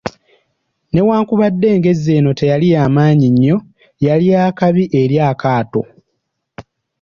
Newakubadde 0.93 1.67
engezi 1.75 2.09
eno 2.17 2.31
teyali 2.39 2.67
ya 2.75 2.83
maanyi 2.95 3.27
nnyo, 3.33 3.57
yali 4.05 4.25
ya 4.33 4.43
kabi 4.59 4.83
eri 5.01 5.15
akaato. 5.29 5.81